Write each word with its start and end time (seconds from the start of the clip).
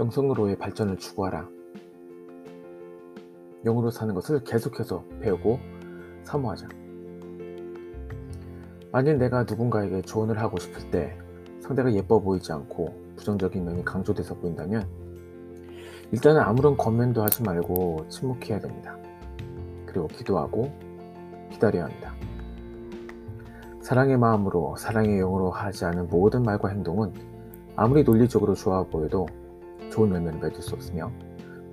영성으로의 0.00 0.56
발전을 0.56 0.96
추구하라. 0.96 1.46
영으로 3.66 3.90
사는 3.90 4.14
것을 4.14 4.42
계속해서 4.44 5.04
배우고 5.20 5.58
사모하자. 6.22 6.68
만일 8.90 9.18
내가 9.18 9.44
누군가에게 9.44 10.00
조언을 10.00 10.38
하고 10.38 10.58
싶을 10.58 10.90
때 10.90 11.18
상대가 11.60 11.92
예뻐 11.92 12.18
보이지 12.18 12.50
않고 12.50 12.94
부정적인 13.16 13.62
면이 13.62 13.84
강조돼서 13.84 14.34
보인다면 14.36 14.88
일단은 16.12 16.40
아무런 16.40 16.78
권면도 16.78 17.22
하지 17.22 17.42
말고 17.42 18.06
침묵해야 18.08 18.58
됩니다. 18.58 18.96
그리고 19.84 20.06
기도하고 20.06 20.72
기다려야 21.50 21.84
합니다. 21.84 22.14
사랑의 23.82 24.16
마음으로 24.16 24.76
사랑의 24.76 25.18
영으로 25.18 25.50
하지 25.50 25.84
않은 25.84 26.08
모든 26.08 26.42
말과 26.42 26.70
행동은 26.70 27.12
아무리 27.76 28.02
논리적으로 28.02 28.54
좋아 28.54 28.82
보여도 28.84 29.26
좋은 29.90 30.10
열매를 30.14 30.40
맺을 30.40 30.62
수 30.62 30.74
없으며 30.74 31.10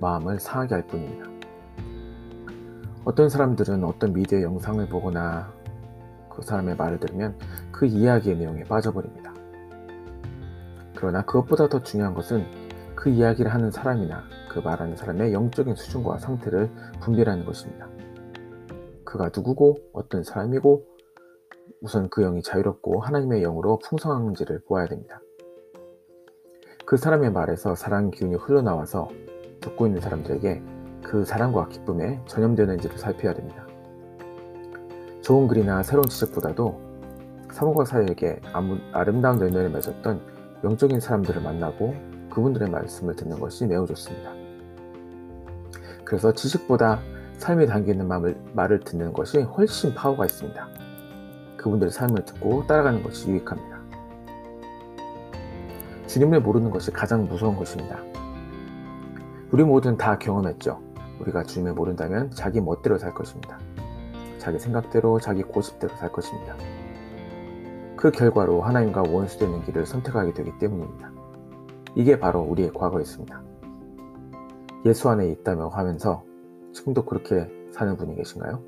마음을 0.00 0.38
상하게 0.38 0.74
할 0.74 0.86
뿐입니다. 0.86 1.28
어떤 3.04 3.28
사람들은 3.28 3.84
어떤 3.84 4.12
미디어 4.12 4.42
영상을 4.42 4.86
보거나 4.88 5.50
그 6.28 6.42
사람의 6.42 6.76
말을 6.76 7.00
들으면 7.00 7.38
그 7.72 7.86
이야기의 7.86 8.36
내용에 8.36 8.64
빠져버립니다. 8.64 9.32
그러나 10.94 11.22
그것보다 11.22 11.68
더 11.68 11.82
중요한 11.82 12.12
것은 12.14 12.44
그 12.94 13.08
이야기를 13.08 13.54
하는 13.54 13.70
사람이나 13.70 14.24
그 14.50 14.58
말하는 14.58 14.96
사람의 14.96 15.32
영적인 15.32 15.76
수준과 15.76 16.18
상태를 16.18 16.70
분별하는 17.00 17.44
것입니다. 17.44 17.88
그가 19.04 19.30
누구고 19.34 19.76
어떤 19.92 20.22
사람이고 20.22 20.84
우선 21.80 22.10
그 22.10 22.22
영이 22.22 22.42
자유롭고 22.42 23.00
하나님의 23.00 23.40
영으로 23.40 23.78
풍성한지를 23.78 24.62
보아야 24.66 24.86
됩니다. 24.86 25.20
그 26.88 26.96
사람의 26.96 27.32
말에서 27.32 27.74
사랑 27.74 28.10
기운이 28.10 28.36
흘러나와서 28.36 29.10
듣고 29.60 29.86
있는 29.86 30.00
사람들에게 30.00 30.62
그 31.02 31.22
사랑과 31.22 31.68
기쁨에 31.68 32.18
전염되는지를 32.24 32.96
살펴야 32.96 33.34
됩니다. 33.34 33.66
좋은 35.20 35.48
글이나 35.48 35.82
새로운 35.82 36.06
지식보다도 36.08 36.80
사모가 37.52 37.84
사회에게 37.84 38.40
아름다운 38.92 39.38
열매를 39.38 39.68
맺었던 39.68 40.22
영적인 40.64 40.98
사람들을 40.98 41.42
만나고 41.42 41.94
그분들의 42.30 42.70
말씀을 42.70 43.16
듣는 43.16 43.38
것이 43.38 43.66
매우 43.66 43.86
좋습니다. 43.86 44.32
그래서 46.04 46.32
지식보다 46.32 47.00
삶에 47.36 47.66
담기는 47.66 48.08
말을 48.54 48.80
듣는 48.80 49.12
것이 49.12 49.42
훨씬 49.42 49.94
파워가 49.94 50.24
있습니다. 50.24 50.68
그분들의 51.58 51.92
삶을 51.92 52.24
듣고 52.24 52.66
따라가는 52.66 53.02
것이 53.02 53.28
유익합니다. 53.28 53.77
주님을 56.08 56.40
모르는 56.40 56.70
것이 56.70 56.90
가장 56.90 57.26
무서운 57.26 57.54
것입니다. 57.54 57.98
우리 59.52 59.62
모두는 59.62 59.96
다 59.96 60.18
경험했죠. 60.18 60.80
우리가 61.20 61.44
주님을 61.44 61.74
모른다면 61.74 62.30
자기 62.30 62.60
멋대로 62.60 62.98
살 62.98 63.14
것입니다. 63.14 63.58
자기 64.38 64.58
생각대로, 64.58 65.20
자기 65.20 65.42
고집대로 65.42 65.94
살 65.96 66.10
것입니다. 66.10 66.56
그 67.96 68.10
결과로 68.10 68.62
하나님과 68.62 69.02
원수되는 69.02 69.62
길을 69.64 69.86
선택하게 69.86 70.32
되기 70.32 70.56
때문입니다. 70.58 71.12
이게 71.94 72.18
바로 72.18 72.40
우리의 72.40 72.72
과거였습니다. 72.72 73.42
예수 74.86 75.08
안에 75.08 75.28
있다며 75.28 75.68
하면서 75.68 76.24
지금도 76.72 77.04
그렇게 77.04 77.50
사는 77.72 77.96
분이 77.96 78.14
계신가요? 78.14 78.62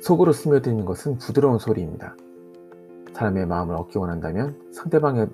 속으로 0.00 0.32
스며드는 0.32 0.84
것은 0.84 1.18
부드러운 1.18 1.58
소리입니다. 1.58 2.14
사람의 3.12 3.46
마음을 3.46 3.74
얻기 3.74 3.98
원한다면, 3.98 4.56
상대방의 4.72 5.28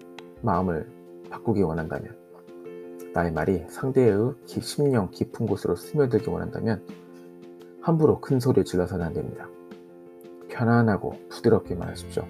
마음을 0.45 0.87
바꾸기 1.31 1.63
원한다면, 1.63 2.17
나의 3.13 3.33
말이 3.33 3.65
상대의 3.69 4.35
심령 4.45 5.11
깊은 5.11 5.47
곳으로 5.47 5.75
스며들기 5.77 6.29
원한다면, 6.29 6.85
함부로 7.81 8.21
큰 8.21 8.41
소리를 8.41 8.65
질러서는 8.65 9.07
안 9.07 9.13
됩니다. 9.13 9.49
편안하고 10.49 11.15
부드럽게 11.29 11.75
말하십시오. 11.75 12.25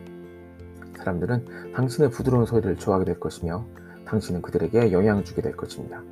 사람들은 0.97 1.73
당신의 1.75 2.11
부드러운 2.11 2.47
소리를 2.47 2.77
좋아하게 2.77 3.05
될 3.05 3.21
것이며, 3.21 3.67
당신은 4.07 4.43
그들에게 4.43 4.93
영향을 4.93 5.25
주게 5.25 5.43
될 5.43 5.57
것입니다. 5.57 6.03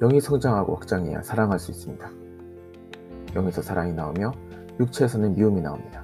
영이 0.00 0.20
성장하고 0.20 0.76
확장해야 0.76 1.22
사랑할 1.22 1.58
수 1.58 1.70
있습니다. 1.70 2.10
영에서 3.34 3.62
사랑이 3.62 3.92
나오며 3.92 4.32
육체에서는 4.78 5.34
미움이 5.34 5.60
나옵니다. 5.60 5.99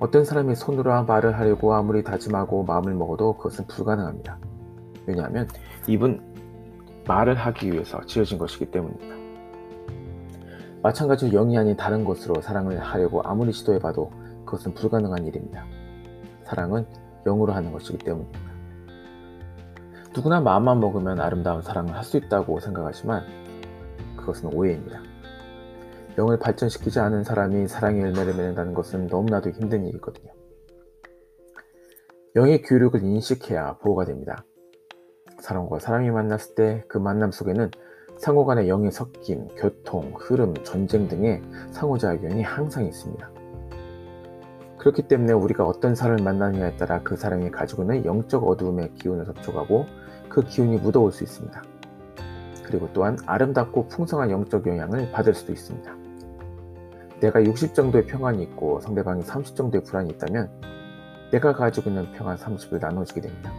어떤 0.00 0.24
사람이 0.24 0.54
손으로 0.54 1.04
말을 1.04 1.38
하려고 1.38 1.74
아무리 1.74 2.02
다짐하고 2.02 2.64
마음을 2.64 2.94
먹어도 2.94 3.36
그것은 3.36 3.66
불가능합니다. 3.66 4.38
왜냐하면 5.06 5.46
입은 5.86 6.20
말을 7.06 7.34
하기 7.34 7.70
위해서 7.70 8.00
지어진 8.06 8.38
것이기 8.38 8.70
때문입니다. 8.70 9.14
마찬가지로 10.82 11.30
영이 11.32 11.58
아닌 11.58 11.76
다른 11.76 12.04
것으로 12.04 12.40
사랑을 12.40 12.78
하려고 12.78 13.20
아무리 13.22 13.52
시도해봐도 13.52 14.10
그것은 14.46 14.72
불가능한 14.72 15.26
일입니다. 15.26 15.66
사랑은 16.44 16.86
영으로 17.26 17.52
하는 17.52 17.70
것이기 17.70 17.98
때문입니다. 17.98 18.40
누구나 20.14 20.40
마음만 20.40 20.80
먹으면 20.80 21.20
아름다운 21.20 21.60
사랑을 21.60 21.94
할 21.94 22.02
수 22.04 22.16
있다고 22.16 22.58
생각하지만 22.60 23.22
그것은 24.16 24.54
오해입니다. 24.54 25.09
영을 26.20 26.38
발전시키지 26.38 27.00
않은 27.00 27.24
사람이 27.24 27.66
사랑의 27.66 28.02
열매를 28.02 28.34
맺는다는 28.34 28.74
것은 28.74 29.06
너무나도 29.06 29.50
힘든 29.50 29.86
일이거든요. 29.86 30.30
영의 32.36 32.60
교육을 32.60 33.02
인식해야 33.02 33.78
보호가 33.78 34.04
됩니다. 34.04 34.44
사람과 35.40 35.78
사람이 35.78 36.10
만났을 36.10 36.54
때 36.54 36.84
그 36.88 36.98
만남 36.98 37.32
속에는 37.32 37.70
상호 38.18 38.44
간의 38.44 38.68
영의 38.68 38.92
섞임, 38.92 39.48
교통, 39.56 40.12
흐름, 40.14 40.52
전쟁 40.62 41.08
등의 41.08 41.42
상호작용이 41.70 42.42
항상 42.42 42.84
있습니다. 42.84 43.30
그렇기 44.76 45.08
때문에 45.08 45.32
우리가 45.32 45.64
어떤 45.66 45.94
사람을 45.94 46.22
만나느냐에 46.22 46.76
따라 46.76 47.00
그 47.02 47.16
사람이 47.16 47.50
가지고 47.50 47.82
있는 47.82 48.04
영적 48.04 48.46
어두움의 48.46 48.92
기운을 48.94 49.24
접촉하고 49.24 49.86
그 50.28 50.42
기운이 50.42 50.76
묻어올 50.76 51.12
수 51.12 51.24
있습니다. 51.24 51.62
그리고 52.64 52.90
또한 52.92 53.16
아름답고 53.24 53.88
풍성한 53.88 54.30
영적 54.30 54.66
영향을 54.66 55.10
받을 55.12 55.32
수도 55.32 55.52
있습니다. 55.52 55.99
내가 57.20 57.44
60 57.44 57.74
정도의 57.74 58.06
평안이 58.06 58.42
있고 58.44 58.80
상대방이 58.80 59.22
30 59.22 59.54
정도의 59.54 59.84
불안이 59.84 60.10
있다면 60.10 60.50
내가 61.30 61.52
가지고 61.52 61.90
있는 61.90 62.10
평안 62.12 62.36
30을 62.36 62.80
나눠주게 62.80 63.20
됩니다. 63.20 63.52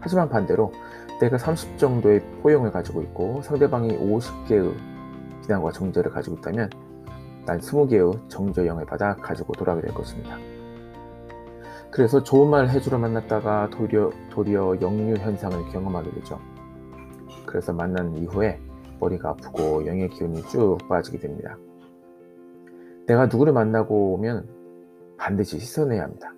하지만 0.00 0.28
반대로 0.28 0.72
내가 1.20 1.36
30 1.36 1.78
정도의 1.78 2.20
포용을 2.42 2.70
가지고 2.70 3.02
있고 3.02 3.42
상대방이 3.42 3.98
50개의 3.98 4.74
비난과 5.42 5.72
정죄를 5.72 6.12
가지고 6.12 6.36
있다면 6.36 6.70
난 7.44 7.58
20개의 7.58 8.28
정죄 8.28 8.66
영을 8.66 8.86
받아 8.86 9.16
가지고 9.16 9.52
돌아가게 9.54 9.86
될 9.86 9.94
것입니다. 9.94 10.36
그래서 11.90 12.22
좋은 12.22 12.50
말을 12.50 12.70
해주러 12.70 12.98
만났다가 12.98 13.70
도리어, 13.70 14.12
도리어 14.30 14.76
역류 14.80 15.16
현상을 15.16 15.72
경험하게 15.72 16.10
되죠. 16.12 16.38
그래서 17.46 17.72
만난 17.72 18.14
이후에 18.14 18.60
머리가 19.00 19.30
아프고 19.30 19.86
영의 19.86 20.08
기운이 20.10 20.42
쭉 20.48 20.78
빠지게 20.88 21.18
됩니다. 21.18 21.56
내가 23.08 23.24
누구를 23.24 23.54
만나고 23.54 24.12
오면 24.12 24.46
반드시 25.16 25.58
씻어내야 25.58 26.02
합니다. 26.02 26.34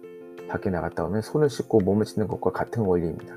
밖에 0.48 0.70
나갔다 0.70 1.04
오면 1.04 1.20
손을 1.20 1.50
씻고 1.50 1.81
몸을 1.81 2.06
씻는 2.06 2.28
것과 2.28 2.53
같은 2.53 2.84
원리입니다. 2.84 3.34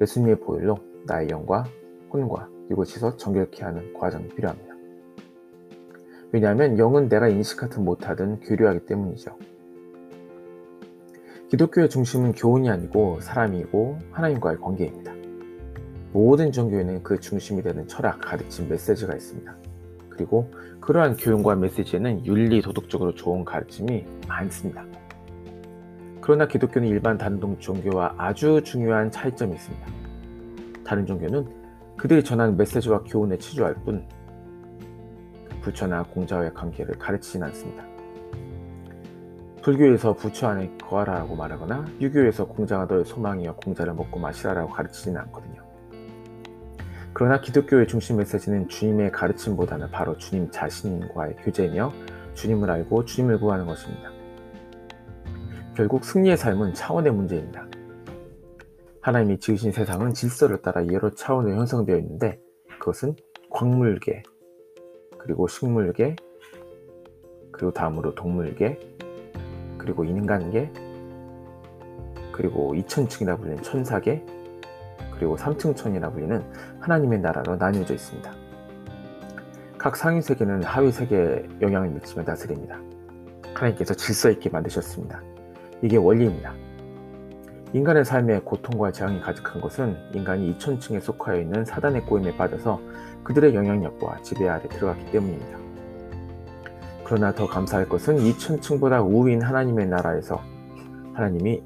예수님의 0.00 0.40
보혈로 0.40 0.78
나의 1.06 1.30
영과 1.30 1.64
혼과 2.12 2.48
이곳 2.70 2.86
씻어 2.86 3.16
정결케 3.16 3.62
하는 3.62 3.94
과정이 3.94 4.28
필요합니다. 4.30 4.74
왜냐하면 6.32 6.76
영은 6.76 7.08
내가 7.08 7.28
인식하든 7.28 7.84
못하든 7.84 8.40
교류하기 8.40 8.86
때문이죠. 8.86 9.38
기독교의 11.50 11.88
중심은 11.88 12.32
교훈이 12.32 12.68
아니고 12.68 13.20
사람이고 13.20 13.98
하나님과의 14.10 14.58
관계입니다. 14.58 15.12
모든 16.12 16.50
종교에는 16.50 17.04
그 17.04 17.20
중심이 17.20 17.62
되는 17.62 17.86
철학, 17.86 18.20
가르침, 18.20 18.68
메시지가 18.68 19.14
있습니다. 19.14 19.63
그리고 20.16 20.50
그러한 20.80 21.16
교훈과 21.16 21.56
메시지에는 21.56 22.26
윤리, 22.26 22.62
도덕적으로 22.62 23.14
좋은 23.14 23.44
가르침이 23.44 24.04
많습니다. 24.28 24.84
그러나 26.20 26.46
기독교는 26.46 26.88
일반 26.88 27.18
단독 27.18 27.60
종교와 27.60 28.14
아주 28.16 28.62
중요한 28.64 29.10
차이점이 29.10 29.54
있습니다. 29.54 29.86
다른 30.84 31.04
종교는 31.06 31.46
그들이 31.96 32.22
전하는 32.24 32.56
메시지와 32.56 33.02
교훈에 33.02 33.36
치주할 33.38 33.74
뿐 33.84 34.06
부처나 35.60 36.02
공자와의 36.04 36.52
관계를 36.54 36.94
가르치진 36.98 37.42
않습니다. 37.42 37.84
불교에서 39.62 40.12
부처 40.12 40.48
안에 40.48 40.70
거하라고 40.82 41.36
말하거나 41.36 41.86
유교에서 42.00 42.46
공자가 42.46 42.84
너의 42.84 43.06
소망이여 43.06 43.56
공자를 43.56 43.94
먹고 43.94 44.20
마시라라고 44.20 44.68
가르치지는 44.70 45.18
않거든요. 45.22 45.62
그러나 47.14 47.40
기독교의 47.40 47.86
중심 47.86 48.16
메시지는 48.16 48.68
주님의 48.68 49.12
가르침보다는 49.12 49.92
바로 49.92 50.18
주님 50.18 50.50
자신과의 50.50 51.36
교제이며 51.44 51.92
주님을 52.34 52.68
알고 52.68 53.04
주님을 53.04 53.38
구하는 53.38 53.66
것입니다. 53.66 54.10
결국 55.76 56.04
승리의 56.04 56.36
삶은 56.36 56.74
차원의 56.74 57.12
문제입니다. 57.12 57.68
하나님이 59.00 59.38
지으신 59.38 59.70
세상은 59.70 60.12
질서를 60.12 60.60
따라 60.60 60.84
여러 60.88 61.10
차원으로 61.10 61.54
형성되어 61.54 61.96
있는데 61.98 62.40
그것은 62.80 63.14
광물계, 63.50 64.24
그리고 65.18 65.46
식물계, 65.46 66.16
그리고 67.52 67.72
다음으로 67.72 68.16
동물계, 68.16 68.96
그리고 69.78 70.04
인간계, 70.04 70.72
그리고 72.32 72.74
이천층이라 72.74 73.36
불리는 73.36 73.62
천사계, 73.62 74.24
그리고 75.18 75.36
삼층천이라 75.36 76.10
불리는 76.10 76.42
하나님의 76.80 77.20
나라로 77.20 77.56
나뉘어져 77.56 77.94
있습니다. 77.94 78.32
각 79.78 79.96
상위 79.96 80.22
세계는 80.22 80.62
하위 80.62 80.90
세계에 80.90 81.46
영향을 81.60 81.90
미치며 81.90 82.24
다스립니다. 82.24 82.78
하나님께서 83.54 83.94
질서 83.94 84.30
있게 84.30 84.50
만드셨습니다. 84.50 85.22
이게 85.82 85.96
원리입니다. 85.96 86.54
인간의 87.74 88.04
삶에 88.04 88.40
고통과 88.40 88.92
재앙이 88.92 89.20
가득한 89.20 89.60
것은 89.60 89.96
인간이 90.14 90.50
이천층에 90.50 91.00
속하여 91.00 91.40
있는 91.40 91.64
사단의 91.64 92.06
꼬임에 92.06 92.36
빠져서 92.36 92.80
그들의 93.24 93.54
영향력과 93.54 94.22
지배 94.22 94.48
아래 94.48 94.68
들어갔기 94.68 95.10
때문입니다. 95.10 95.58
그러나 97.04 97.32
더 97.32 97.46
감사할 97.46 97.88
것은 97.88 98.18
이천층보다 98.18 99.02
우위인 99.02 99.42
하나님의 99.42 99.88
나라에서 99.88 100.40
하나님이 101.14 101.62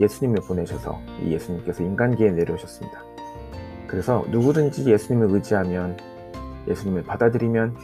예수님을 0.00 0.42
보내셔서 0.46 0.98
이 1.22 1.32
예수님께서 1.32 1.82
인간계에 1.82 2.30
내려오셨습니다. 2.32 3.02
그래서 3.86 4.24
누구든지 4.30 4.90
예수님을 4.90 5.34
의지하면 5.34 5.96
예수님을 6.68 7.02
받아들이면 7.04 7.76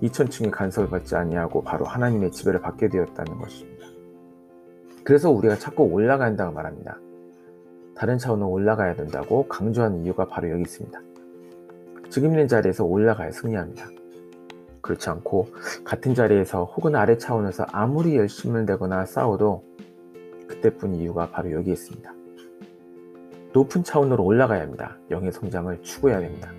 이천층의 0.00 0.50
간섭을 0.50 0.90
받지 0.90 1.16
아니하고 1.16 1.62
바로 1.62 1.84
하나님의 1.84 2.32
지배를 2.32 2.60
받게 2.60 2.88
되었다는 2.88 3.38
것입니다. 3.38 3.86
그래서 5.04 5.30
우리가 5.30 5.56
자꾸 5.56 5.84
올라가야 5.84 6.28
한다고 6.28 6.52
말합니다. 6.52 6.98
다른 7.94 8.18
차원으로 8.18 8.48
올라가야 8.50 8.96
된다고 8.96 9.46
강조하는 9.48 10.04
이유가 10.04 10.26
바로 10.26 10.50
여기 10.50 10.62
있습니다. 10.62 11.00
지금 12.10 12.30
있는 12.30 12.48
자리에서 12.48 12.84
올라가야 12.84 13.30
승리합니다. 13.30 13.86
그렇지 14.80 15.08
않고 15.08 15.48
같은 15.84 16.14
자리에서 16.14 16.64
혹은 16.64 16.94
아래 16.94 17.16
차원에서 17.16 17.64
아무리 17.70 18.16
열심을 18.16 18.66
내거나 18.66 19.06
싸워도 19.06 19.62
그때뿐 20.64 20.94
이유가 20.94 21.28
바로 21.30 21.52
여기 21.52 21.72
있습니다. 21.72 22.12
높은 23.52 23.84
차원으로 23.84 24.24
올라가야 24.24 24.62
합니다. 24.62 24.96
영의 25.10 25.30
성장을 25.30 25.82
추구해야 25.82 26.20
됩니다. 26.20 26.50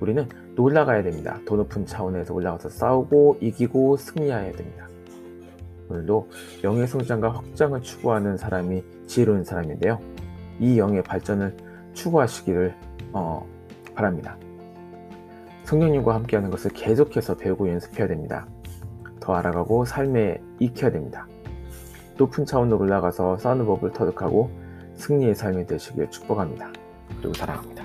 우리는 0.00 0.28
또 0.56 0.64
올라가야 0.64 1.02
됩니다. 1.02 1.40
더 1.46 1.56
높은 1.56 1.86
차원에서 1.86 2.34
올라가서 2.34 2.68
싸우고 2.68 3.38
이기고 3.40 3.96
승리해야 3.96 4.52
됩니다. 4.52 4.88
오늘도 5.88 6.28
영의 6.64 6.86
성장과 6.86 7.30
확장을 7.30 7.80
추구하는 7.80 8.36
사람이 8.36 8.82
지혜로운 9.06 9.44
사람인데요. 9.44 9.98
이 10.60 10.78
영의 10.78 11.02
발전을 11.02 11.56
추구하시기를 11.94 12.74
어, 13.12 13.46
바랍니다. 13.94 14.36
성령님과 15.64 16.14
함께하는 16.14 16.50
것을 16.50 16.72
계속해서 16.72 17.36
배우고 17.36 17.68
연습해야 17.70 18.08
됩니다. 18.08 18.46
더 19.20 19.34
알아가고 19.34 19.84
삶에 19.84 20.40
익혀야 20.58 20.90
됩니다. 20.90 21.26
높은 22.18 22.44
차원으로 22.44 22.80
올라가서 22.80 23.38
싸우는 23.38 23.64
법을 23.64 23.92
터득하고 23.92 24.50
승리의 24.96 25.34
삶이 25.34 25.66
되시길 25.66 26.10
축복합니다. 26.10 26.70
그리고 27.20 27.32
사랑합니다. 27.32 27.77